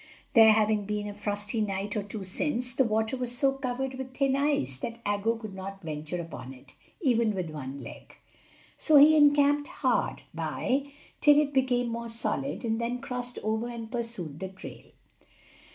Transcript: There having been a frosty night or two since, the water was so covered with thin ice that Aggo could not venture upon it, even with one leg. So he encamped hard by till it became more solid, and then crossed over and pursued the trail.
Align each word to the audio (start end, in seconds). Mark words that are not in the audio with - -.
There 0.33 0.51
having 0.51 0.85
been 0.85 1.07
a 1.07 1.13
frosty 1.13 1.61
night 1.61 1.95
or 1.95 2.01
two 2.01 2.23
since, 2.23 2.73
the 2.73 2.83
water 2.83 3.15
was 3.15 3.37
so 3.37 3.51
covered 3.53 3.93
with 3.99 4.15
thin 4.17 4.35
ice 4.35 4.77
that 4.77 4.97
Aggo 5.05 5.35
could 5.39 5.53
not 5.53 5.83
venture 5.83 6.19
upon 6.19 6.55
it, 6.55 6.73
even 7.01 7.35
with 7.35 7.51
one 7.51 7.83
leg. 7.83 8.15
So 8.79 8.95
he 8.95 9.15
encamped 9.15 9.67
hard 9.67 10.23
by 10.33 10.91
till 11.19 11.37
it 11.39 11.53
became 11.53 11.89
more 11.89 12.09
solid, 12.09 12.65
and 12.65 12.81
then 12.81 12.97
crossed 12.97 13.37
over 13.43 13.67
and 13.67 13.91
pursued 13.91 14.39
the 14.39 14.49
trail. 14.49 14.89